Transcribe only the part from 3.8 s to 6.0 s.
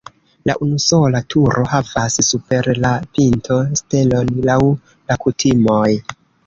stelon laŭ la kutimoj.